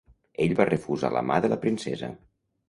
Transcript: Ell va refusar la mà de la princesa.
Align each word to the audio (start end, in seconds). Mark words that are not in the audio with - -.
Ell 0.45 0.55
va 0.59 0.65
refusar 0.69 1.11
la 1.17 1.23
mà 1.29 1.37
de 1.45 1.53
la 1.53 1.59
princesa. 1.67 2.11